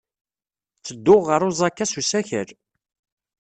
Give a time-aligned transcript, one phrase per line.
[0.77, 2.49] Ttedduɣ ɣer Osaka s usakal.